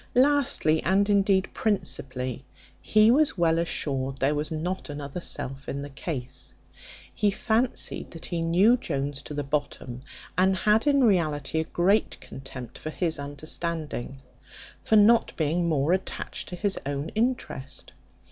[0.15, 2.43] Lastly, and indeed principally,
[2.81, 6.55] he was well assured there was not another self in the case.
[7.13, 10.01] He fancied that he knew Jones to the bottom,
[10.35, 14.21] and had in reality a great contempt for his understanding,
[14.83, 17.91] for not being more attached to his own interest.